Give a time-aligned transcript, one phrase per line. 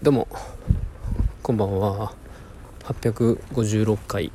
[0.00, 0.28] どうも。
[1.42, 2.14] こんばんは。
[2.84, 4.30] 856回。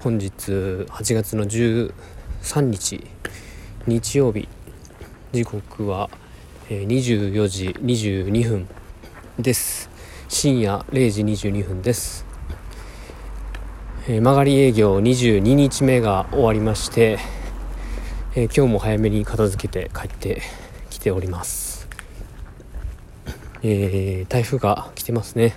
[0.00, 3.06] 本日8月の13日。
[3.86, 4.48] 日曜日。
[5.30, 6.10] 時刻は
[6.68, 8.68] 24時22分
[9.38, 9.88] です。
[10.28, 12.26] 深夜0時22分です。
[14.08, 17.20] 曲がり営業22日目が終わりまして、
[18.34, 20.42] え今日も早めに片付けて帰って
[20.90, 21.81] きております。
[23.62, 25.56] えー、台風が来てますね、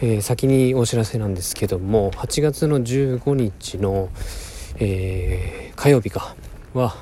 [0.00, 4.08] えー、先にお知らせなんですけども8月の15日の、
[4.78, 6.34] えー、火曜日か
[6.74, 6.96] は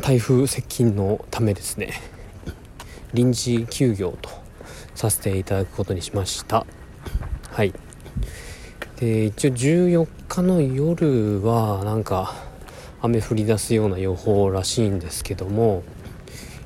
[0.00, 1.94] 台風接近のためですね。
[3.14, 4.28] 臨時休業と
[4.94, 6.66] させていただくことにしました。
[7.50, 7.72] はい。
[8.96, 12.34] で一応14日の夜はなんか
[13.00, 15.82] 雨降り出すような予報らしいんですけども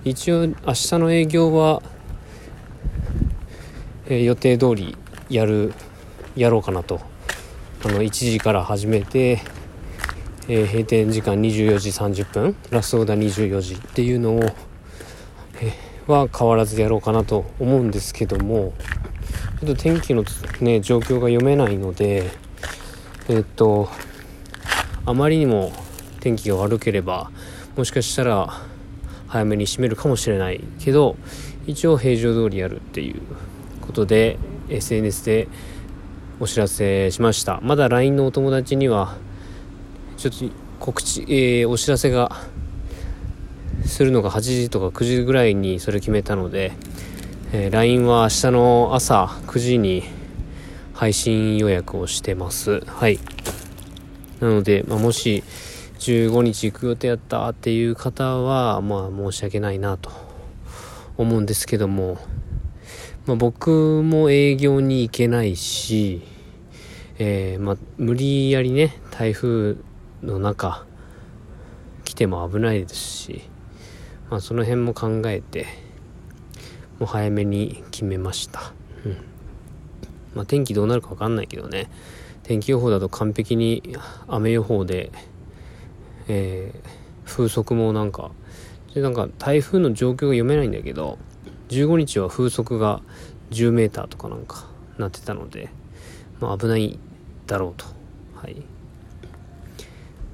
[0.09, 1.83] 一応明日の営業は、
[4.07, 4.97] えー、予定通り
[5.29, 5.75] やる
[6.35, 7.01] やろうかなと。
[7.85, 9.41] あの1時から始めて、
[10.49, 18.73] えー、閉店時間24時30分ラストオーダー24時っていうのを、えー、は変わらずやろうかなと思うんですけども
[19.61, 20.25] ちょっと天気の、
[20.61, 22.31] ね、状況が読めないので
[23.29, 23.89] えっと
[25.07, 25.71] あまりにも
[26.19, 27.31] 天気が悪ければ
[27.77, 28.61] もしかしたら
[29.29, 31.17] 早めに閉めるかもしれないけど
[31.67, 33.21] 一応平常通りやるっていう
[33.83, 35.49] ことで SNS で
[36.41, 37.61] お知らせしました。
[37.63, 39.17] まだ LINE のお友達には
[40.17, 40.47] ちょっと
[40.79, 42.31] 告知、えー、お知らせが
[43.85, 46.73] するのが8時とか9時ぐらいにそれ決めたので、
[47.53, 50.05] えー、LINE は明日の朝9時に
[50.95, 52.81] 配信予約をしてます。
[52.87, 53.19] はい。
[54.41, 55.43] なので、まあ、もし
[55.99, 60.11] 15日行く予定やったっていう方は、まあ申し訳ないなと
[61.17, 62.19] 思うんですけども、
[63.27, 66.23] まあ、僕も営業に行けないし、
[67.19, 69.77] えー、まあ、無理やりね、台風
[70.23, 70.87] の中、
[72.05, 73.43] 来ても危ないですし、
[74.31, 75.67] まあ、その辺も考えて、
[76.99, 78.73] もう早めに決めました。
[79.05, 79.17] うん。
[80.35, 81.91] まあ、天気どうなるかわかんないけどね、
[82.45, 83.97] 天気予報だと完璧に
[84.27, 85.11] 雨予報で、
[86.29, 88.31] えー、風速もなんか
[88.95, 91.19] でなんか台風の状況が読めないんだけど
[91.69, 93.03] 15日は風速が
[93.51, 94.67] 10メーターとかなんか
[94.99, 95.71] なってたので、
[96.41, 96.99] まあ、危ない
[97.47, 97.87] だろうと。
[98.35, 98.63] はい。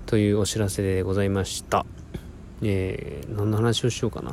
[0.07, 1.87] というお知らせでございました。
[2.63, 4.31] えー、何の話をしようかな、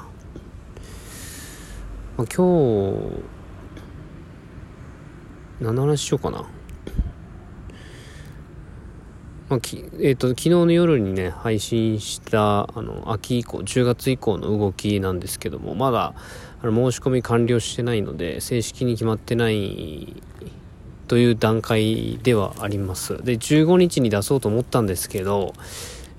[2.17, 3.23] まあ、今日
[5.59, 6.45] 何の話しようかな。
[9.51, 16.13] まあきえーと、昨日の夜にね配信したあの秋以降10月以降の動きなんですけどもまだ
[16.63, 20.23] あの申し込み完了してないので正式に決まってない
[21.09, 23.21] という段階ではあります。
[23.25, 25.53] で15日に出そうと思ったんですけど、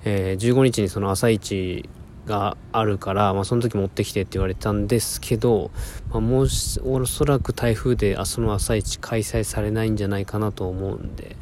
[0.05, 1.89] えー、15日にその朝一
[2.27, 5.71] があるから、まあ、その時持ってきてって言われたんですけど、
[6.11, 6.47] まあ、もう
[6.83, 11.35] おそらく台風でその朝一開催されないんじゃないかなと思うんで、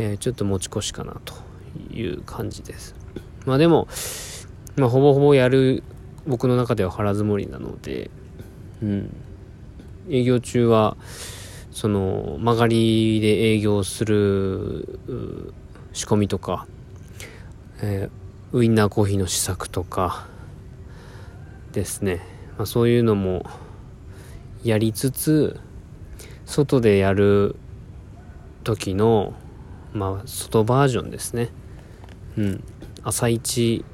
[0.00, 1.34] えー、ちょっと持ち越しかなと
[1.92, 2.94] いう感じです。
[3.44, 3.86] まあでも、
[4.76, 5.82] まあ、ほぼほぼやる
[6.26, 8.10] 僕の中では腹積もりなので、
[8.82, 9.16] うん、
[10.08, 10.96] 営業中は
[11.70, 15.00] その曲がりで営業する
[15.92, 16.66] 仕込みとか、
[17.82, 20.26] えー、ウインナーコーヒーの試作とか
[21.72, 22.20] ですね、
[22.56, 23.44] まあ、そういうのも
[24.64, 25.60] やりつつ
[26.46, 27.54] 外でやる
[28.64, 29.34] 時の
[29.92, 31.50] まあ外バージョンですね。
[32.36, 32.64] うん。
[33.02, 33.84] 朝一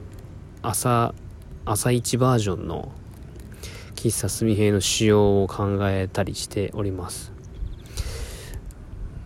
[0.62, 1.14] 朝
[1.64, 2.90] 朝一バージョンの
[3.94, 7.32] 喫茶すみへの仕様を考えたりしております、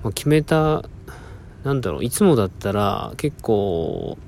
[0.02, 0.84] まあ、決めた
[1.64, 4.18] なんだろういつもだったら結構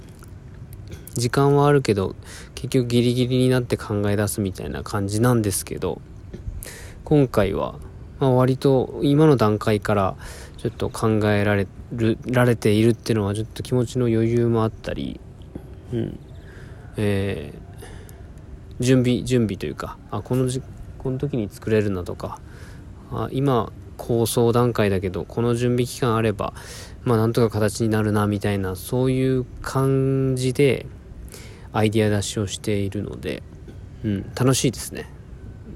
[1.14, 2.16] 時間はあるけど
[2.54, 6.00] 結局ギリギリになって考え出すみたいな感じなんですけど
[7.04, 7.74] 今回は、
[8.20, 10.16] まあ、割と今の段階から
[10.56, 11.68] ちょっと考えられる
[12.26, 15.20] られているっていうのはちょっと気持ちの余裕もあったり、
[15.92, 16.18] うん
[16.96, 20.62] えー、準備準備というかあこのじ
[20.98, 22.40] この時に作れるなとか
[23.10, 26.54] あ今構想段階だけどこの準備期間あれば
[27.04, 30.86] まあなんとか形になるなみたいなそういう感じで
[31.72, 33.42] アイディア出しをしているので、
[34.04, 35.10] うん、楽しいですね。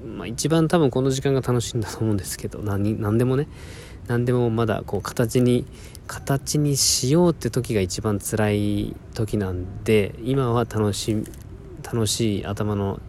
[0.05, 3.47] まあ一番多分この時間が楽しいんだと思うんですけど何何でもね
[4.07, 5.65] 何でもまだこう形に
[6.07, 11.23] 形にしようって時が一番辛い時なんで今は楽し
[11.83, 12.99] 楽しい頭の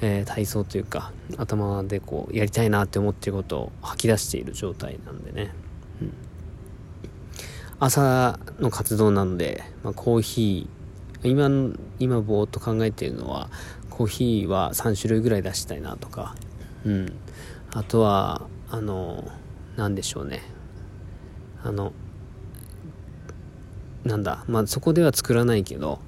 [0.00, 5.54] えー、体操というか頭でこうやりたいなって思ってることを吐き出している状態なんでね、
[6.02, 6.12] うん、
[7.78, 10.74] 朝の活動なので、まあ、コーヒー。
[11.26, 11.48] 今
[11.98, 13.48] 今ぼーっと考えているのは
[13.88, 16.34] コーヒーは3種類ぐらい出したいなとか、
[16.84, 17.14] うん、
[17.72, 19.26] あとはあの
[19.76, 20.42] 何でしょうね。
[21.62, 21.92] あの
[24.04, 25.98] なんだまあそこでは作らないけど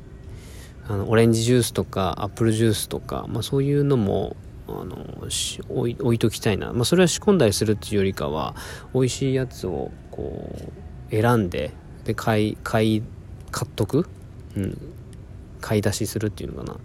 [0.86, 4.36] あのオレンジジュースとかアップルジュースとか、まあ、そういうのも
[4.68, 5.06] あの
[5.68, 8.54] 置い置いときたいな、まあ、それは仕込んだりするっていうよりかは
[8.92, 10.54] 美味しいやつをこ
[11.10, 11.72] う選んで
[12.04, 13.02] で買い買い
[13.50, 14.06] 買っとく、
[14.56, 14.78] うん、
[15.60, 16.76] 買い出しするっていうのかな。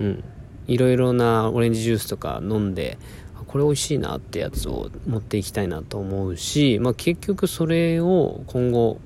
[0.00, 0.24] うん。
[0.68, 2.98] いろいろなオレンジジュースとか飲んで
[3.46, 9.00] これ美味しいなってやつを持っていきたいなと思うし、まあ、結局それを今後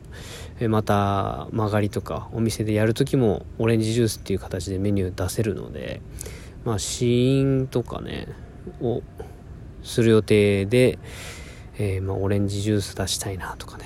[0.68, 6.00] また曲がりとかお店でやる時もオレンジジュースっていう形でメニュー出せるので
[6.64, 8.28] まあ試飲とかね
[8.80, 9.02] を
[9.82, 10.98] する予定で、
[11.78, 13.84] えー、まあオレンジジュース出したいなとかね。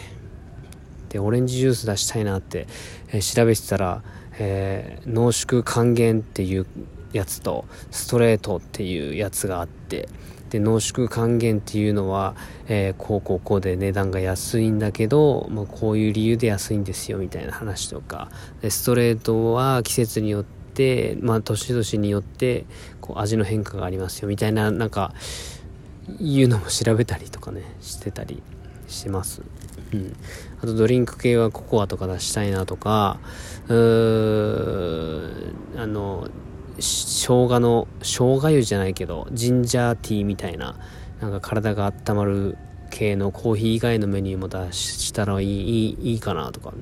[1.11, 2.69] でオレンジジュース出したいなって、
[3.13, 4.03] え、調べてたら、
[4.39, 6.67] えー、濃縮還元っていう
[7.13, 10.09] やつとストレートっていうやつがあって
[10.51, 12.35] で濃縮還元っていうのは、
[12.69, 18.29] えー、こうこうこうで値段が安いんだけど、まあ、こういう理由で安いんですよみたいな話とか
[18.61, 22.67] でストレートは季節によってまあ年々によって
[23.01, 25.15] こう味の変化がありますよみたいななんか
[26.19, 28.43] いうのも調べたりとかねしてたり
[28.89, 29.43] します。
[29.93, 30.17] うん、
[30.63, 33.19] あとドリンク系はココアとか出したいなとか
[33.69, 36.29] うーあの
[36.81, 40.77] 生姜の生姜湯じゃないけどジンジャーティーみたいな
[41.21, 42.59] なんか体が温まる
[42.91, 46.73] 系のコーヒー以外のメニューも出したらいいいいかなとか。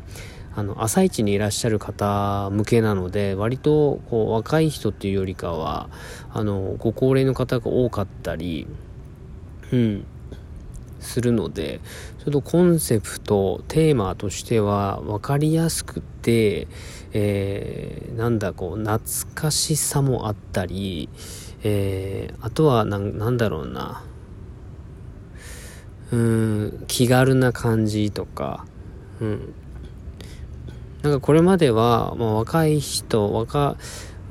[0.57, 5.89] あの朝一にいらっしゃる方向けなので割とこう若い人っていうよりかは
[6.33, 8.67] あのご高齢の方が多かったり
[9.71, 10.05] うん。
[11.09, 11.81] するので
[12.25, 16.69] ちょっとコンセプトテーマとしては分かりやすくて
[17.13, 19.01] えー、なんだこう懐
[19.35, 21.09] かしさもあったり、
[21.63, 24.05] えー、あとはなんだろうな。
[26.11, 28.65] うん気軽な感じとか、
[29.21, 29.55] うん、
[31.03, 33.77] なんかこれまでは、まあ、若い人若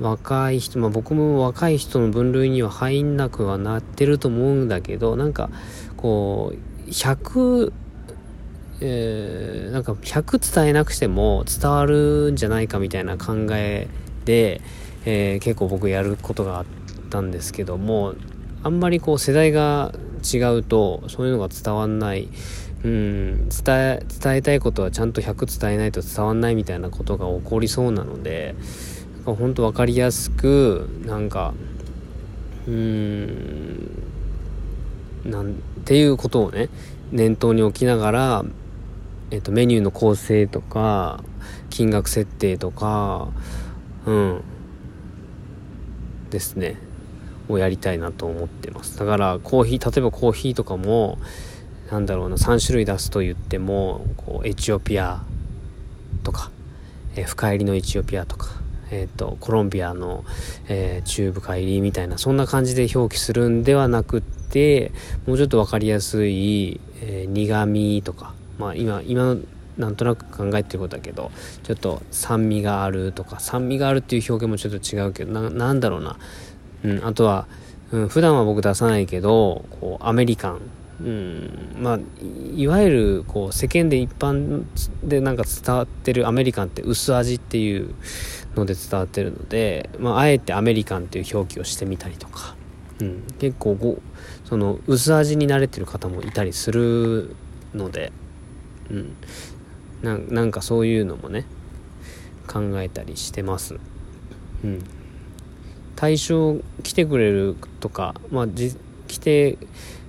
[0.00, 5.50] 若い人、まあ、僕も若い人の分類には入んなくはなってると思うんだけどなんか
[5.98, 7.72] こう100
[8.80, 13.88] えー、なんか100伝えなくても伝わるんじゃないかみたいな考え
[14.24, 14.60] で、
[15.04, 16.64] えー、結構僕やることがあっ
[17.10, 18.14] たんですけども
[18.62, 19.92] あんまりこう世代が
[20.22, 22.28] 違うとそういうのが伝わんない。
[22.84, 28.54] うん伝え伝えたいことはちゃんと100伝えないと伝わんないみたいなことが起こりそうなので
[29.16, 31.54] なんか本当分かりやすくなんか
[32.68, 34.08] うん
[35.24, 35.56] なん
[35.88, 36.68] っていうことをね
[37.10, 38.44] 念頭に置きながら
[39.30, 41.22] えっと、メニューの構成とか
[41.68, 43.28] 金額設定とか
[44.06, 44.42] うん
[46.30, 46.76] ですね。
[47.48, 48.98] をやりたいなと思ってます。
[48.98, 51.18] だからコーヒー例えばコーヒーとかも
[51.90, 55.22] なんだろうな3種類出すと言ってもこうエチオピア
[56.24, 56.50] とか、
[57.16, 58.57] え、深入りのエチオピアとか
[58.90, 60.24] えーと、コロンビアの、
[60.68, 64.92] えー、中部帰りみたいなそんな感じで表記するんではなくって
[65.26, 69.36] もうちょっと分かりやすい、えー、苦味とかまあ今今
[69.78, 71.30] なんとなく考えてることだけど
[71.62, 76.16] ちょっと酸味があるとか酸味があるっていう表現もちょっと違うけどななんだろうな、
[76.84, 77.46] うん、あとは、
[77.92, 80.60] うん、普段は僕出さないけどこうアメリカン。
[81.00, 81.98] うん、まあ
[82.56, 84.64] いわゆるこう世間で一般
[85.04, 87.94] でなんか伝わってるアメリカンって薄味っていう
[88.58, 92.56] ので伝わってるので、まあ、あえてアメリカンっていう表記をしてみたりとか、
[93.00, 93.98] うん、結構ご
[94.44, 97.34] その薄味に慣れてる方もいたりする
[97.74, 98.12] ので。
[98.90, 99.16] うん。
[100.02, 101.44] ななんかそういうのもね
[102.46, 103.78] 考えたりしてます。
[104.64, 104.84] うん。
[105.96, 108.76] 対象来てくれるとかまあじ
[109.18, 109.58] 来て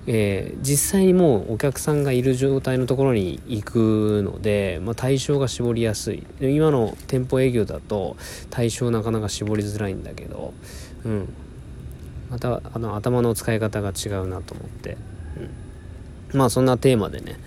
[0.06, 6.26] えー、実際にもうお客さんがいる状態のところに行くので、まあ、対象が絞りやすい。
[6.40, 8.16] 今の店舗営業だと
[8.48, 10.54] 対象なかなか絞りづらいんだけど、
[11.04, 11.32] うん、
[12.30, 14.96] またあの頭の使い方が違うなと思って、
[16.32, 17.38] うん、まあそんなテーマでね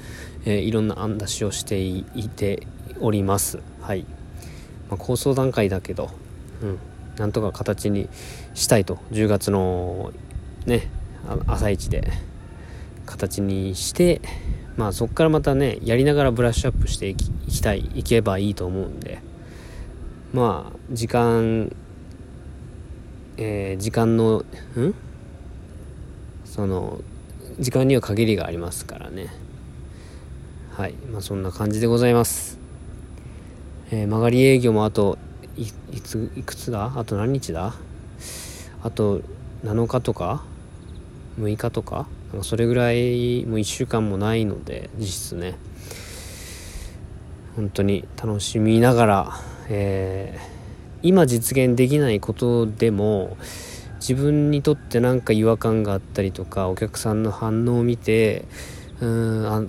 [0.45, 2.67] えー、いろんな案出しをしていて
[2.99, 3.59] おります。
[3.81, 4.05] はい、
[4.89, 6.11] まあ、構想段階だけど
[6.61, 6.79] うん。
[7.17, 8.09] なんとか形に
[8.55, 8.99] したいと。
[9.11, 10.11] 10月の
[10.65, 10.89] ね
[11.47, 12.11] 朝一で
[13.05, 14.21] 形にして
[14.77, 19.19] まあそこからまたねやりながらブラッシュアップしていきたいいけばいいと思うんで
[20.33, 21.75] まあ時間
[23.35, 24.45] えー、時間の
[24.77, 24.93] ん？
[26.45, 27.01] その
[27.59, 29.27] 時間には限りがありますからね。
[30.71, 30.93] はい。
[31.11, 32.59] まあそんな感じでございます、
[33.89, 35.17] えー、曲がり営業もあと
[35.57, 35.65] い
[35.99, 36.93] ついくつだ？
[36.95, 37.73] あと何日だ？
[38.83, 39.21] あと
[39.63, 40.43] 7日とか？
[41.39, 45.55] 6日とかなんかそれぐらいもう1週間もないので実質ね。
[47.55, 53.37] 本当に楽しみながら、えー、今実現できないことでも
[53.99, 58.45] 自分にとって何か違和感があったりとかお客さんの反応を見て
[59.01, 59.61] うんあ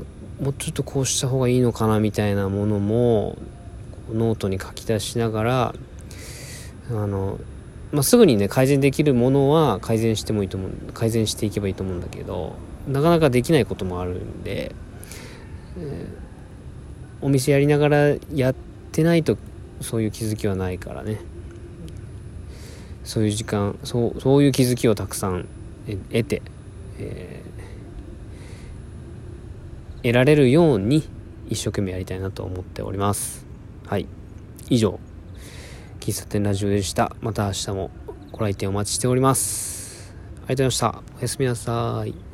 [0.42, 3.37] もうちょっとこうした方がいいのかなみたいなものも
[4.11, 5.75] ノートに書き出しながら
[6.90, 7.38] あの、
[7.94, 12.56] まあ、すぐにね改善できるものは改善してもいいと思う改善していけばいいと思うんだけど
[12.88, 14.74] なかなかできないこともあるんで、
[15.78, 17.98] えー、お店やりながら
[18.34, 18.54] やっ
[18.90, 19.38] てないと
[19.80, 21.20] そういう気づきはないからね。
[23.04, 25.46] そういう時間そうそういう気づきをたくさん
[25.86, 26.42] 得て、
[26.98, 31.04] えー、得られるように
[31.48, 33.46] 一生懸命やりたいなと思っております。
[33.86, 34.06] はい。
[34.68, 34.98] 以上。
[36.04, 37.16] 喫茶店ラジオでした。
[37.23, 37.90] また明日も
[38.30, 40.12] ご来店お待ちしております。
[40.12, 41.02] ありがとうございました。
[41.16, 42.33] おやすみなさい。